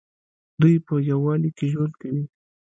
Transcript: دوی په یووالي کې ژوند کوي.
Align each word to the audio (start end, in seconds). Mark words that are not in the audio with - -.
دوی 0.61 0.75
په 0.85 0.93
یووالي 1.09 1.49
کې 1.57 1.65
ژوند 1.71 1.93
کوي. 2.01 2.25